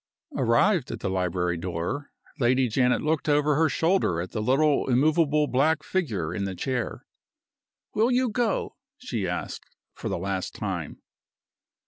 [0.35, 2.09] Arrived at the library door,
[2.39, 7.05] Lady Janet looked over her shoulder at the little immovable black figure in the chair.
[7.93, 11.03] "Will you go?" she asked, for the last time.